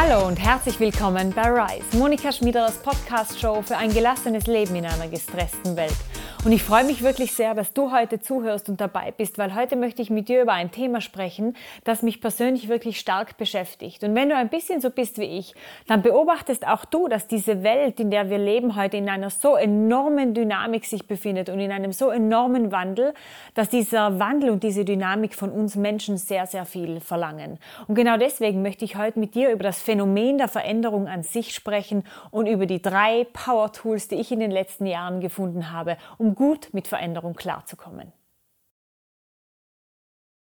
Hallo 0.00 0.28
und 0.28 0.36
herzlich 0.36 0.78
willkommen 0.78 1.32
bei 1.34 1.50
Rise, 1.50 1.96
Monika 1.96 2.30
Schmiederers 2.30 2.76
Podcast-Show 2.84 3.62
für 3.62 3.76
ein 3.76 3.92
gelassenes 3.92 4.46
Leben 4.46 4.76
in 4.76 4.86
einer 4.86 5.08
gestressten 5.08 5.74
Welt. 5.74 5.96
Und 6.44 6.52
ich 6.52 6.62
freue 6.62 6.84
mich 6.84 7.02
wirklich 7.02 7.32
sehr, 7.32 7.52
dass 7.54 7.72
du 7.72 7.90
heute 7.90 8.20
zuhörst 8.20 8.68
und 8.68 8.80
dabei 8.80 9.10
bist, 9.10 9.38
weil 9.38 9.56
heute 9.56 9.74
möchte 9.74 10.02
ich 10.02 10.08
mit 10.08 10.28
dir 10.28 10.40
über 10.40 10.52
ein 10.52 10.70
Thema 10.70 11.00
sprechen, 11.00 11.56
das 11.82 12.02
mich 12.02 12.20
persönlich 12.20 12.68
wirklich 12.68 13.00
stark 13.00 13.36
beschäftigt. 13.36 14.04
Und 14.04 14.14
wenn 14.14 14.28
du 14.28 14.36
ein 14.36 14.48
bisschen 14.48 14.80
so 14.80 14.88
bist 14.90 15.18
wie 15.18 15.24
ich, 15.24 15.54
dann 15.88 16.00
beobachtest 16.00 16.64
auch 16.66 16.84
du, 16.84 17.08
dass 17.08 17.26
diese 17.26 17.64
Welt, 17.64 17.98
in 17.98 18.12
der 18.12 18.30
wir 18.30 18.38
leben, 18.38 18.76
heute 18.76 18.98
in 18.98 19.08
einer 19.08 19.30
so 19.30 19.56
enormen 19.56 20.32
Dynamik 20.32 20.84
sich 20.84 21.08
befindet 21.08 21.48
und 21.48 21.58
in 21.58 21.72
einem 21.72 21.90
so 21.90 22.08
enormen 22.08 22.70
Wandel, 22.70 23.14
dass 23.54 23.68
dieser 23.68 24.20
Wandel 24.20 24.50
und 24.50 24.62
diese 24.62 24.84
Dynamik 24.84 25.34
von 25.34 25.50
uns 25.50 25.74
Menschen 25.74 26.18
sehr, 26.18 26.46
sehr 26.46 26.66
viel 26.66 27.00
verlangen. 27.00 27.58
Und 27.88 27.96
genau 27.96 28.16
deswegen 28.16 28.62
möchte 28.62 28.84
ich 28.84 28.94
heute 28.94 29.18
mit 29.18 29.34
dir 29.34 29.50
über 29.50 29.64
das 29.64 29.82
Phänomen 29.82 30.38
der 30.38 30.48
Veränderung 30.48 31.08
an 31.08 31.24
sich 31.24 31.52
sprechen 31.52 32.04
und 32.30 32.46
über 32.46 32.66
die 32.66 32.80
drei 32.80 33.26
Power 33.32 33.72
Tools, 33.72 34.06
die 34.06 34.14
ich 34.14 34.30
in 34.30 34.38
den 34.38 34.52
letzten 34.52 34.86
Jahren 34.86 35.20
gefunden 35.20 35.72
habe, 35.72 35.96
um 36.16 36.28
gut 36.38 36.68
mit 36.72 36.86
Veränderung 36.86 37.34
klarzukommen. 37.34 38.12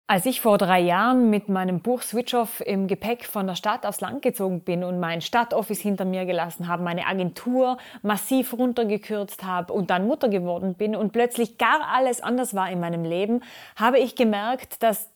Als 0.08 0.26
ich 0.26 0.42
vor 0.42 0.58
drei 0.58 0.80
Jahren 0.80 1.30
mit 1.30 1.48
meinem 1.48 1.82
Buch 1.82 2.02
Switch 2.02 2.34
Off 2.34 2.62
im 2.62 2.88
Gepäck 2.88 3.24
von 3.26 3.46
der 3.46 3.56
Stadt 3.56 3.86
aufs 3.86 4.02
Land 4.02 4.24
gezogen 4.24 4.62
bin 4.62 4.84
und 4.84 5.00
mein 5.00 5.22
Stadtoffice 5.22 5.80
hinter 5.80 6.06
mir 6.06 6.26
gelassen 6.26 6.68
habe, 6.68 6.84
meine 6.84 7.06
Agentur 7.06 7.78
massiv 8.02 8.54
runtergekürzt 8.54 9.44
habe 9.44 9.74
und 9.74 9.92
dann 9.92 10.08
Mutter 10.08 10.30
geworden 10.30 10.74
bin 10.74 10.96
und 10.96 11.12
plötzlich 11.12 11.60
gar 11.60 11.82
alles 11.92 12.22
anders 12.22 12.56
war 12.56 12.70
in 12.70 12.80
meinem 12.80 13.04
Leben, 13.04 13.42
habe 13.76 14.00
ich 14.00 14.16
gemerkt, 14.16 14.82
dass 14.82 15.10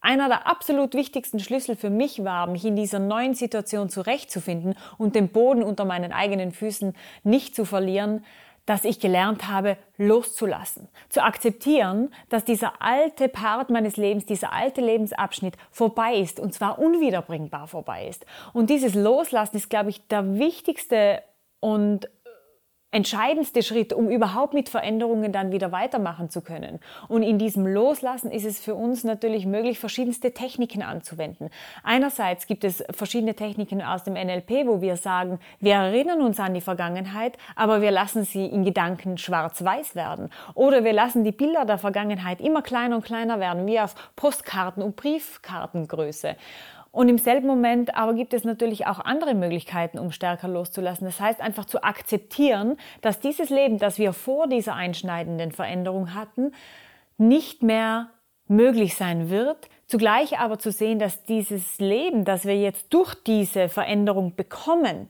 einer 0.00 0.28
der 0.28 0.46
absolut 0.46 0.94
wichtigsten 0.94 1.40
Schlüssel 1.40 1.76
für 1.76 1.90
mich 1.90 2.24
war, 2.24 2.46
mich 2.48 2.64
in 2.64 2.76
dieser 2.76 2.98
neuen 2.98 3.34
Situation 3.34 3.88
zurechtzufinden 3.88 4.74
und 4.98 5.14
den 5.16 5.28
Boden 5.28 5.62
unter 5.62 5.84
meinen 5.84 6.12
eigenen 6.12 6.52
Füßen 6.52 6.94
nicht 7.22 7.54
zu 7.54 7.64
verlieren, 7.64 8.24
dass 8.66 8.84
ich 8.84 9.00
gelernt 9.00 9.48
habe, 9.48 9.76
loszulassen, 9.96 10.88
zu 11.08 11.22
akzeptieren, 11.22 12.12
dass 12.28 12.44
dieser 12.44 12.80
alte 12.80 13.28
Part 13.28 13.70
meines 13.70 13.96
Lebens, 13.96 14.26
dieser 14.26 14.52
alte 14.52 14.80
Lebensabschnitt 14.80 15.56
vorbei 15.70 16.14
ist 16.14 16.38
und 16.38 16.54
zwar 16.54 16.78
unwiederbringbar 16.78 17.66
vorbei 17.66 18.06
ist. 18.06 18.24
Und 18.52 18.70
dieses 18.70 18.94
Loslassen 18.94 19.56
ist, 19.56 19.70
glaube 19.70 19.90
ich, 19.90 20.06
der 20.06 20.38
wichtigste 20.38 21.22
und 21.60 22.08
entscheidendste 22.92 23.62
Schritt, 23.62 23.92
um 23.92 24.10
überhaupt 24.10 24.54
mit 24.54 24.68
Veränderungen 24.68 25.32
dann 25.32 25.50
wieder 25.50 25.72
weitermachen 25.72 26.30
zu 26.30 26.42
können. 26.42 26.78
Und 27.08 27.22
in 27.22 27.38
diesem 27.38 27.66
Loslassen 27.66 28.30
ist 28.30 28.44
es 28.44 28.60
für 28.60 28.74
uns 28.74 29.02
natürlich 29.02 29.46
möglich, 29.46 29.78
verschiedenste 29.78 30.32
Techniken 30.32 30.82
anzuwenden. 30.82 31.50
Einerseits 31.82 32.46
gibt 32.46 32.64
es 32.64 32.84
verschiedene 32.90 33.34
Techniken 33.34 33.82
aus 33.82 34.04
dem 34.04 34.14
NLP, 34.14 34.66
wo 34.66 34.80
wir 34.82 34.96
sagen, 34.96 35.40
wir 35.58 35.74
erinnern 35.74 36.20
uns 36.20 36.38
an 36.38 36.54
die 36.54 36.60
Vergangenheit, 36.60 37.38
aber 37.56 37.80
wir 37.80 37.90
lassen 37.90 38.24
sie 38.24 38.46
in 38.46 38.64
Gedanken 38.64 39.16
schwarz-weiß 39.16 39.96
werden. 39.96 40.28
Oder 40.54 40.84
wir 40.84 40.92
lassen 40.92 41.24
die 41.24 41.32
Bilder 41.32 41.64
der 41.64 41.78
Vergangenheit 41.78 42.40
immer 42.40 42.60
kleiner 42.60 42.96
und 42.96 43.04
kleiner 43.04 43.40
werden, 43.40 43.66
wie 43.66 43.80
auf 43.80 43.94
Postkarten 44.16 44.82
und 44.82 44.96
Briefkartengröße. 44.96 46.36
Und 46.92 47.08
im 47.08 47.16
selben 47.16 47.46
Moment 47.46 47.94
aber 47.96 48.12
gibt 48.12 48.34
es 48.34 48.44
natürlich 48.44 48.86
auch 48.86 49.00
andere 49.00 49.34
Möglichkeiten, 49.34 49.98
um 49.98 50.12
stärker 50.12 50.46
loszulassen. 50.46 51.06
Das 51.06 51.18
heißt 51.20 51.40
einfach 51.40 51.64
zu 51.64 51.82
akzeptieren, 51.82 52.76
dass 53.00 53.18
dieses 53.18 53.48
Leben, 53.48 53.78
das 53.78 53.98
wir 53.98 54.12
vor 54.12 54.46
dieser 54.46 54.74
einschneidenden 54.74 55.52
Veränderung 55.52 56.14
hatten, 56.14 56.52
nicht 57.16 57.62
mehr 57.62 58.10
möglich 58.46 58.94
sein 58.94 59.30
wird. 59.30 59.70
Zugleich 59.86 60.38
aber 60.38 60.58
zu 60.58 60.70
sehen, 60.70 60.98
dass 60.98 61.24
dieses 61.24 61.78
Leben, 61.78 62.26
das 62.26 62.44
wir 62.44 62.56
jetzt 62.56 62.92
durch 62.92 63.14
diese 63.14 63.70
Veränderung 63.70 64.36
bekommen, 64.36 65.08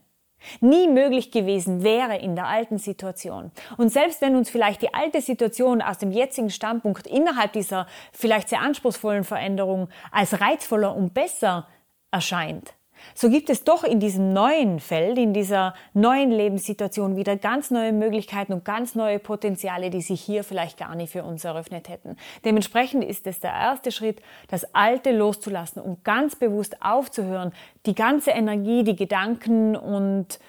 nie 0.59 0.87
möglich 0.87 1.31
gewesen 1.31 1.83
wäre 1.83 2.17
in 2.17 2.35
der 2.35 2.47
alten 2.47 2.77
Situation. 2.77 3.51
Und 3.77 3.89
selbst 3.89 4.21
wenn 4.21 4.35
uns 4.35 4.49
vielleicht 4.49 4.81
die 4.81 4.93
alte 4.93 5.21
Situation 5.21 5.81
aus 5.81 5.97
dem 5.97 6.11
jetzigen 6.11 6.49
Standpunkt 6.49 7.07
innerhalb 7.07 7.53
dieser 7.53 7.87
vielleicht 8.11 8.49
sehr 8.49 8.61
anspruchsvollen 8.61 9.23
Veränderung 9.23 9.89
als 10.11 10.39
reizvoller 10.39 10.95
und 10.95 11.13
besser 11.13 11.67
erscheint, 12.11 12.73
so 13.15 13.29
gibt 13.29 13.49
es 13.49 13.63
doch 13.63 13.83
in 13.83 13.99
diesem 13.99 14.33
neuen 14.33 14.79
Feld, 14.79 15.17
in 15.17 15.33
dieser 15.33 15.73
neuen 15.93 16.31
Lebenssituation 16.31 17.15
wieder 17.15 17.35
ganz 17.37 17.71
neue 17.71 17.93
Möglichkeiten 17.93 18.53
und 18.53 18.65
ganz 18.65 18.95
neue 18.95 19.19
Potenziale, 19.19 19.89
die 19.89 20.01
sich 20.01 20.21
hier 20.21 20.43
vielleicht 20.43 20.77
gar 20.77 20.95
nicht 20.95 21.11
für 21.11 21.23
uns 21.23 21.43
eröffnet 21.43 21.89
hätten. 21.89 22.17
Dementsprechend 22.45 23.03
ist 23.03 23.27
es 23.27 23.39
der 23.39 23.51
erste 23.51 23.91
Schritt, 23.91 24.21
das 24.47 24.73
Alte 24.73 25.11
loszulassen 25.11 25.81
und 25.81 26.03
ganz 26.03 26.35
bewusst 26.35 26.81
aufzuhören, 26.81 27.53
die 27.85 27.95
ganze 27.95 28.31
Energie, 28.31 28.83
die 28.83 28.95
Gedanken 28.95 29.75
und 29.75 30.39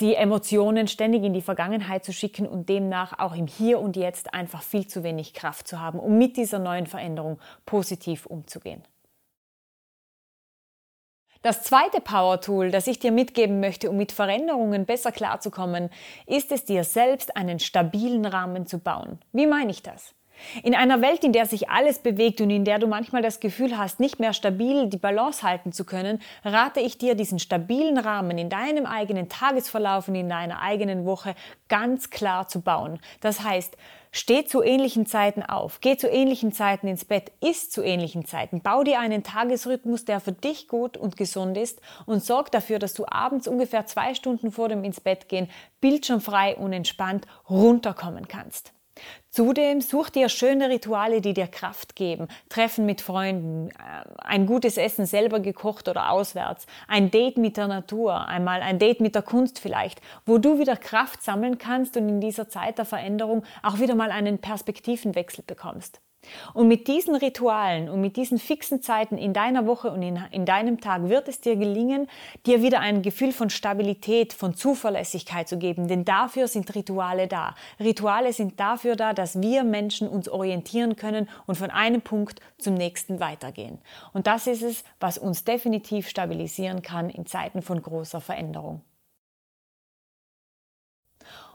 die 0.00 0.16
Emotionen 0.16 0.88
ständig 0.88 1.22
in 1.22 1.34
die 1.34 1.42
Vergangenheit 1.42 2.04
zu 2.04 2.12
schicken 2.12 2.46
und 2.46 2.68
demnach 2.68 3.18
auch 3.18 3.36
im 3.36 3.46
Hier 3.46 3.78
und 3.80 3.96
Jetzt 3.96 4.34
einfach 4.34 4.62
viel 4.62 4.86
zu 4.86 5.04
wenig 5.04 5.34
Kraft 5.34 5.68
zu 5.68 5.80
haben, 5.80 6.00
um 6.00 6.18
mit 6.18 6.36
dieser 6.36 6.58
neuen 6.58 6.86
Veränderung 6.86 7.38
positiv 7.64 8.26
umzugehen. 8.26 8.82
Das 11.44 11.62
zweite 11.62 12.00
Power 12.00 12.40
Tool, 12.40 12.70
das 12.70 12.86
ich 12.86 13.00
dir 13.00 13.12
mitgeben 13.12 13.60
möchte, 13.60 13.90
um 13.90 13.98
mit 13.98 14.12
Veränderungen 14.12 14.86
besser 14.86 15.12
klarzukommen, 15.12 15.90
ist 16.26 16.50
es 16.52 16.64
dir 16.64 16.84
selbst 16.84 17.36
einen 17.36 17.58
stabilen 17.58 18.24
Rahmen 18.24 18.66
zu 18.66 18.78
bauen. 18.78 19.18
Wie 19.32 19.46
meine 19.46 19.70
ich 19.70 19.82
das? 19.82 20.14
In 20.62 20.74
einer 20.74 21.02
Welt, 21.02 21.22
in 21.22 21.32
der 21.32 21.44
sich 21.44 21.68
alles 21.68 21.98
bewegt 21.98 22.40
und 22.40 22.48
in 22.48 22.64
der 22.64 22.78
du 22.78 22.86
manchmal 22.86 23.20
das 23.20 23.40
Gefühl 23.40 23.76
hast, 23.76 24.00
nicht 24.00 24.20
mehr 24.20 24.32
stabil 24.32 24.88
die 24.88 24.96
Balance 24.96 25.42
halten 25.42 25.70
zu 25.70 25.84
können, 25.84 26.22
rate 26.46 26.80
ich 26.80 26.96
dir, 26.96 27.14
diesen 27.14 27.38
stabilen 27.38 27.98
Rahmen 27.98 28.38
in 28.38 28.48
deinem 28.48 28.86
eigenen 28.86 29.28
Tagesverlauf 29.28 30.08
und 30.08 30.14
in 30.14 30.30
deiner 30.30 30.62
eigenen 30.62 31.04
Woche 31.04 31.34
ganz 31.68 32.08
klar 32.08 32.48
zu 32.48 32.62
bauen. 32.62 33.00
Das 33.20 33.42
heißt, 33.42 33.76
Steh 34.16 34.44
zu 34.44 34.62
ähnlichen 34.62 35.06
Zeiten 35.06 35.42
auf, 35.42 35.80
geh 35.80 35.96
zu 35.96 36.08
ähnlichen 36.08 36.52
Zeiten 36.52 36.86
ins 36.86 37.04
Bett, 37.04 37.32
isst 37.40 37.72
zu 37.72 37.82
ähnlichen 37.82 38.24
Zeiten, 38.26 38.62
bau 38.62 38.84
dir 38.84 39.00
einen 39.00 39.24
Tagesrhythmus, 39.24 40.04
der 40.04 40.20
für 40.20 40.30
dich 40.30 40.68
gut 40.68 40.96
und 40.96 41.16
gesund 41.16 41.58
ist 41.58 41.80
und 42.06 42.22
sorg 42.22 42.52
dafür, 42.52 42.78
dass 42.78 42.94
du 42.94 43.06
abends 43.08 43.48
ungefähr 43.48 43.86
zwei 43.86 44.14
Stunden 44.14 44.52
vor 44.52 44.68
dem 44.68 44.84
ins 44.84 45.00
Bett 45.00 45.28
gehen 45.28 45.50
bildschirmfrei 45.80 46.54
und 46.54 46.72
entspannt 46.72 47.26
runterkommen 47.50 48.28
kannst. 48.28 48.73
Zudem 49.30 49.80
such 49.80 50.10
dir 50.10 50.28
schöne 50.28 50.68
Rituale, 50.68 51.20
die 51.20 51.34
dir 51.34 51.48
Kraft 51.48 51.96
geben. 51.96 52.28
Treffen 52.48 52.86
mit 52.86 53.00
Freunden, 53.00 53.70
äh, 53.70 53.74
ein 54.18 54.46
gutes 54.46 54.76
Essen 54.76 55.06
selber 55.06 55.40
gekocht 55.40 55.88
oder 55.88 56.10
auswärts, 56.10 56.66
ein 56.86 57.10
Date 57.10 57.38
mit 57.38 57.56
der 57.56 57.66
Natur, 57.66 58.28
einmal 58.28 58.62
ein 58.62 58.78
Date 58.78 59.00
mit 59.00 59.14
der 59.14 59.22
Kunst 59.22 59.58
vielleicht, 59.58 60.00
wo 60.24 60.38
du 60.38 60.58
wieder 60.58 60.76
Kraft 60.76 61.22
sammeln 61.22 61.58
kannst 61.58 61.96
und 61.96 62.08
in 62.08 62.20
dieser 62.20 62.48
Zeit 62.48 62.78
der 62.78 62.84
Veränderung 62.84 63.44
auch 63.62 63.80
wieder 63.80 63.94
mal 63.96 64.12
einen 64.12 64.38
Perspektivenwechsel 64.38 65.44
bekommst. 65.44 66.00
Und 66.52 66.68
mit 66.68 66.88
diesen 66.88 67.14
Ritualen 67.14 67.88
und 67.88 68.00
mit 68.00 68.16
diesen 68.16 68.38
fixen 68.38 68.82
Zeiten 68.82 69.18
in 69.18 69.32
deiner 69.32 69.66
Woche 69.66 69.90
und 69.90 70.02
in, 70.02 70.18
in, 70.30 70.44
deinem 70.46 70.80
Tag 70.80 71.08
wird 71.08 71.28
es 71.28 71.40
dir 71.40 71.56
gelingen, 71.56 72.08
dir 72.46 72.62
wieder 72.62 72.80
ein 72.80 73.02
Gefühl 73.02 73.32
von 73.32 73.50
Stabilität, 73.50 74.32
von 74.32 74.54
Zuverlässigkeit 74.54 75.48
zu 75.48 75.58
geben. 75.58 75.88
Denn 75.88 76.04
dafür 76.04 76.48
sind 76.48 76.74
Rituale 76.74 77.28
da. 77.28 77.54
Rituale 77.80 78.32
sind 78.32 78.60
dafür 78.60 78.96
da, 78.96 79.12
dass 79.12 79.40
wir 79.40 79.64
Menschen 79.64 80.08
uns 80.08 80.28
orientieren 80.28 80.96
können 80.96 81.28
und 81.46 81.56
von 81.56 81.70
einem 81.70 82.02
Punkt 82.02 82.40
zum 82.58 82.74
nächsten 82.74 83.20
weitergehen. 83.20 83.78
Und 84.12 84.26
das 84.26 84.46
ist 84.46 84.62
es, 84.62 84.84
was 85.00 85.18
uns 85.18 85.44
definitiv 85.44 86.08
stabilisieren 86.08 86.82
kann 86.82 87.10
in 87.10 87.26
Zeiten 87.26 87.62
von 87.62 87.80
großer 87.80 88.20
Veränderung. 88.20 88.82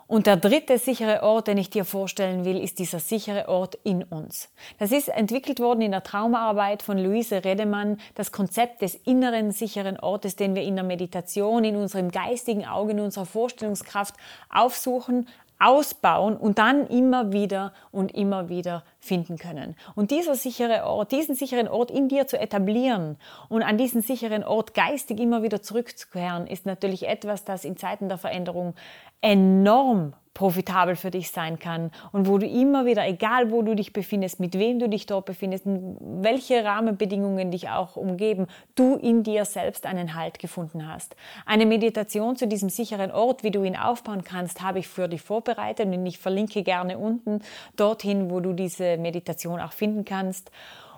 Und 0.10 0.26
der 0.26 0.38
dritte 0.38 0.80
sichere 0.80 1.22
Ort, 1.22 1.48
den 1.48 1.60
ich 1.60 1.70
dir 1.70 1.86
vorstellen 1.86 2.44
will, 2.44 2.58
ist 2.58 2.80
dieser 2.80 3.00
sichere 3.00 3.48
Ort 3.48 3.78
in 3.84 4.02
uns. 4.02 4.50
Das 4.80 4.92
ist 4.92 5.08
entwickelt 5.08 5.60
worden 5.60 5.84
in 5.84 5.92
der 5.92 6.02
Traumaarbeit 6.02 6.82
von 6.82 6.98
Luise 6.98 7.46
Redemann, 7.46 8.00
das 8.16 8.32
Konzept 8.32 8.82
des 8.82 8.96
inneren 8.96 9.52
sicheren 9.52 10.00
Ortes, 10.00 10.36
den 10.36 10.56
wir 10.56 10.64
in 10.64 10.74
der 10.74 10.84
Meditation, 10.84 11.64
in 11.64 11.76
unserem 11.76 12.10
geistigen 12.10 12.66
Auge, 12.66 12.94
in 12.94 13.02
unserer 13.02 13.28
Vorstellungskraft 13.28 14.16
aufsuchen, 14.50 15.28
ausbauen 15.60 16.38
und 16.38 16.58
dann 16.58 16.88
immer 16.88 17.34
wieder 17.34 17.74
und 17.92 18.14
immer 18.16 18.50
wieder 18.50 18.84
finden 19.00 19.38
können. 19.38 19.76
Und 19.96 20.12
dieser 20.12 20.36
sichere 20.36 20.86
Ort, 20.86 21.12
diesen 21.12 21.36
sicheren 21.36 21.68
Ort 21.68 21.92
in 21.92 22.08
dir 22.08 22.28
zu 22.28 22.40
etablieren 22.40 23.18
und 23.50 23.62
an 23.62 23.78
diesen 23.78 24.02
sicheren 24.02 24.44
Ort 24.44 24.74
geistig 24.74 25.20
immer 25.20 25.44
wieder 25.44 25.62
zurückzukehren, 25.62 26.48
ist 26.48 26.66
natürlich 26.66 27.08
etwas, 27.08 27.44
das 27.44 27.66
in 27.66 27.76
Zeiten 27.78 28.08
der 28.08 28.18
Veränderung 28.18 28.74
enorm 29.22 30.14
profitabel 30.34 30.96
für 30.96 31.12
dich 31.12 31.32
sein 31.32 31.60
kann 31.60 31.92
und 32.12 32.28
wo 32.28 32.38
du 32.38 32.46
immer 32.46 32.86
wieder, 32.86 33.06
egal 33.08 33.52
wo 33.52 33.62
du 33.62 33.76
dich 33.76 33.94
befindest, 33.94 34.40
mit 34.40 34.58
wem 34.58 34.80
du 34.80 34.88
dich 34.88 35.06
dort 35.06 35.26
befindest, 35.26 35.64
welche 35.66 36.64
Rahmenbedingungen 36.64 37.52
dich 37.52 37.70
auch 37.70 37.96
umgeben, 37.96 38.48
du 38.76 38.96
in 38.96 39.24
dir 39.24 39.46
selbst 39.46 39.86
einen 39.86 40.16
Halt 40.16 40.40
gefunden 40.40 40.88
hast. 40.88 41.16
Eine 41.46 41.66
Meditation 41.66 42.36
zu 42.36 42.48
diesem 42.48 42.70
sicheren 42.70 43.12
Ort, 43.12 43.44
wie 43.44 43.52
du 43.52 43.64
ihn 43.64 43.76
aufbauen 43.76 44.24
kannst, 44.24 44.62
habe 44.62 44.80
ich 44.80 44.88
für 44.88 45.08
dich 45.08 45.22
vorbereitet 45.22 45.88
und 45.88 46.06
ich 46.06 46.20
verlinke 46.20 46.64
gerne 46.64 46.98
unten 46.98 47.42
dorthin, 47.76 48.30
wo 48.30 48.40
du 48.40 48.54
diese 48.54 48.98
Meditation 48.98 49.60
auch 49.60 49.74
finden 49.74 50.06
kannst. 50.06 50.52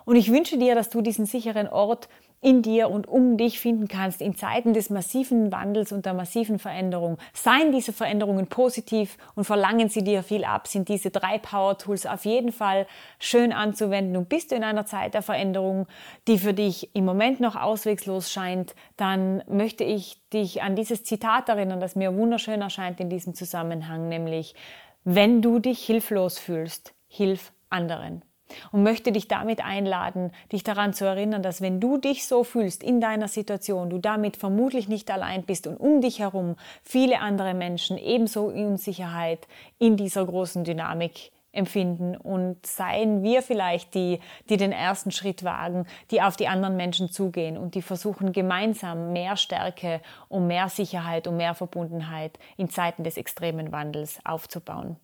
Und 0.04 0.16
ich 0.16 0.30
wünsche 0.32 0.58
dir, 0.58 0.74
dass 0.74 0.90
du 0.90 1.00
diesen 1.00 1.26
sicheren 1.26 1.68
Ort 1.68 2.08
in 2.42 2.60
dir 2.60 2.90
und 2.90 3.08
um 3.08 3.36
dich 3.36 3.60
finden 3.60 3.86
kannst 3.86 4.20
in 4.20 4.34
Zeiten 4.34 4.74
des 4.74 4.90
massiven 4.90 5.52
Wandels 5.52 5.92
und 5.92 6.04
der 6.04 6.12
massiven 6.12 6.58
Veränderung. 6.58 7.16
Seien 7.32 7.70
diese 7.70 7.92
Veränderungen 7.92 8.48
positiv 8.48 9.16
und 9.36 9.44
verlangen 9.44 9.88
sie 9.88 10.02
dir 10.02 10.24
viel 10.24 10.44
ab, 10.44 10.66
sind 10.66 10.88
diese 10.88 11.10
drei 11.10 11.38
Power 11.38 11.78
Tools 11.78 12.04
auf 12.04 12.24
jeden 12.24 12.50
Fall 12.50 12.86
schön 13.20 13.52
anzuwenden. 13.52 14.16
Und 14.16 14.28
bist 14.28 14.50
du 14.50 14.56
in 14.56 14.64
einer 14.64 14.84
Zeit 14.86 15.14
der 15.14 15.22
Veränderung, 15.22 15.86
die 16.26 16.36
für 16.36 16.52
dich 16.52 16.94
im 16.96 17.04
Moment 17.04 17.38
noch 17.38 17.54
auswegslos 17.54 18.32
scheint, 18.32 18.74
dann 18.96 19.44
möchte 19.48 19.84
ich 19.84 20.20
dich 20.30 20.62
an 20.62 20.74
dieses 20.74 21.04
Zitat 21.04 21.48
erinnern, 21.48 21.78
das 21.78 21.94
mir 21.94 22.16
wunderschön 22.16 22.60
erscheint 22.60 22.98
in 22.98 23.08
diesem 23.08 23.34
Zusammenhang, 23.34 24.08
nämlich 24.08 24.56
wenn 25.04 25.42
du 25.42 25.60
dich 25.60 25.84
hilflos 25.84 26.40
fühlst, 26.40 26.92
hilf 27.06 27.52
anderen 27.70 28.22
und 28.70 28.82
möchte 28.82 29.12
dich 29.12 29.28
damit 29.28 29.64
einladen, 29.64 30.32
dich 30.52 30.64
daran 30.64 30.92
zu 30.92 31.04
erinnern, 31.04 31.42
dass 31.42 31.60
wenn 31.60 31.80
du 31.80 31.98
dich 31.98 32.26
so 32.26 32.44
fühlst 32.44 32.82
in 32.82 33.00
deiner 33.00 33.28
Situation, 33.28 33.90
du 33.90 33.98
damit 33.98 34.36
vermutlich 34.36 34.88
nicht 34.88 35.10
allein 35.10 35.42
bist 35.44 35.66
und 35.66 35.76
um 35.76 36.00
dich 36.00 36.18
herum 36.18 36.56
viele 36.82 37.20
andere 37.20 37.54
Menschen 37.54 37.98
ebenso 37.98 38.44
Unsicherheit 38.44 39.46
in 39.78 39.96
dieser 39.96 40.24
großen 40.24 40.64
Dynamik 40.64 41.32
empfinden 41.52 42.16
und 42.16 42.64
seien 42.66 43.22
wir 43.22 43.42
vielleicht 43.42 43.94
die, 43.94 44.20
die 44.48 44.56
den 44.56 44.72
ersten 44.72 45.10
Schritt 45.10 45.44
wagen, 45.44 45.86
die 46.10 46.22
auf 46.22 46.36
die 46.36 46.48
anderen 46.48 46.76
Menschen 46.76 47.10
zugehen 47.10 47.58
und 47.58 47.74
die 47.74 47.82
versuchen 47.82 48.32
gemeinsam 48.32 49.12
mehr 49.12 49.36
Stärke 49.36 50.00
und 50.28 50.46
mehr 50.46 50.68
Sicherheit 50.68 51.26
und 51.26 51.36
mehr 51.36 51.54
Verbundenheit 51.54 52.38
in 52.56 52.70
Zeiten 52.70 53.04
des 53.04 53.18
extremen 53.18 53.70
Wandels 53.70 54.18
aufzubauen. 54.24 54.96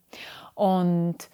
Und 0.55 1.29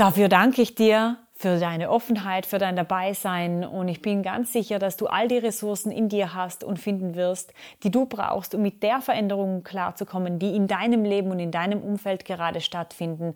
Dafür 0.00 0.30
danke 0.30 0.62
ich 0.62 0.74
dir 0.74 1.18
für 1.34 1.58
deine 1.58 1.90
Offenheit, 1.90 2.46
für 2.46 2.56
dein 2.56 2.74
Dabeisein 2.74 3.66
und 3.66 3.86
ich 3.86 4.00
bin 4.00 4.22
ganz 4.22 4.50
sicher, 4.50 4.78
dass 4.78 4.96
du 4.96 5.08
all 5.08 5.28
die 5.28 5.36
Ressourcen 5.36 5.92
in 5.92 6.08
dir 6.08 6.32
hast 6.32 6.64
und 6.64 6.78
finden 6.78 7.16
wirst, 7.16 7.52
die 7.82 7.90
du 7.90 8.06
brauchst, 8.06 8.54
um 8.54 8.62
mit 8.62 8.82
der 8.82 9.02
Veränderung 9.02 9.62
klarzukommen, 9.62 10.38
die 10.38 10.56
in 10.56 10.68
deinem 10.68 11.04
Leben 11.04 11.30
und 11.30 11.38
in 11.38 11.50
deinem 11.50 11.82
Umfeld 11.82 12.24
gerade 12.24 12.62
stattfinden, 12.62 13.34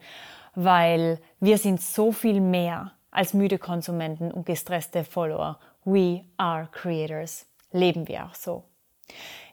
weil 0.55 1.19
wir 1.39 1.59
sind 1.59 1.83
so 1.83 2.13
viel 2.13 2.41
mehr 2.41 2.93
als 3.11 3.35
müde 3.35 3.59
Konsumenten 3.59 4.33
und 4.33 4.47
gestresste 4.47 5.05
Follower. 5.05 5.59
We 5.85 6.23
are 6.39 6.71
creators. 6.73 7.45
Leben 7.73 8.09
wir 8.09 8.25
auch 8.25 8.35
so. 8.35 8.65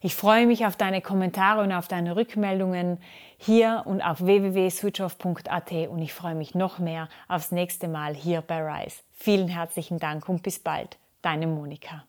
Ich 0.02 0.16
freue 0.16 0.48
mich 0.48 0.66
auf 0.66 0.76
deine 0.76 1.02
Kommentare 1.02 1.62
und 1.62 1.72
auf 1.72 1.88
deine 1.88 2.16
Rückmeldungen 2.16 3.00
hier 3.38 3.84
und 3.86 4.02
auf 4.02 4.22
www.switchoff.at 4.22 5.72
und 5.90 6.02
ich 6.02 6.14
freue 6.14 6.36
mich 6.36 6.56
noch 6.56 6.80
mehr 6.80 7.08
aufs 7.28 7.52
nächste 7.52 7.88
Mal 7.88 8.16
hier 8.16 8.42
bei 8.42 8.62
Rise. 8.62 9.04
Vielen 9.12 9.48
herzlichen 9.48 10.00
Dank 10.00 10.28
und 10.28 10.42
bis 10.42 10.60
bald. 10.60 10.98
Deine 11.22 11.46
Monika. 11.46 12.04